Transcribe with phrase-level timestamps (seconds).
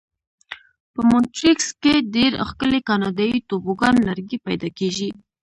[0.93, 5.09] په مونټریکس کې ډېر ښکلي کاناډایي توبوګان لرګي پیدا کېږي.